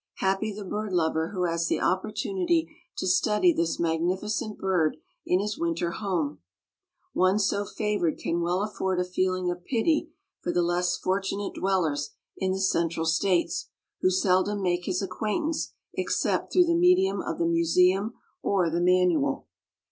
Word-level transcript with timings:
Happy 0.17 0.51
the 0.51 0.65
bird 0.65 0.91
lover 0.93 1.29
who 1.29 1.43
has 1.43 1.67
the 1.67 1.79
opportunity 1.79 2.67
to 2.97 3.05
study 3.05 3.53
this 3.53 3.79
magnificent 3.79 4.57
bird 4.57 4.97
in 5.27 5.39
his 5.39 5.59
winter 5.59 5.91
home; 5.91 6.39
one 7.13 7.37
so 7.37 7.63
favored 7.63 8.17
can 8.17 8.41
well 8.41 8.63
afford 8.63 8.99
a 8.99 9.03
feeling 9.03 9.51
of 9.51 9.63
pity 9.63 10.09
for 10.39 10.51
the 10.51 10.63
less 10.63 10.97
fortunate 10.97 11.53
dwellers 11.53 12.15
in 12.35 12.51
the 12.51 12.59
central 12.59 13.05
states 13.05 13.69
who 13.99 14.09
seldom 14.09 14.59
make 14.63 14.85
his 14.85 15.03
acquaintance 15.03 15.71
except 15.93 16.51
through 16.51 16.65
the 16.65 16.73
medium 16.73 17.21
of 17.21 17.37
the 17.37 17.45
museum 17.45 18.15
or 18.41 18.71
the 18.71 18.81
manual. 18.81 19.45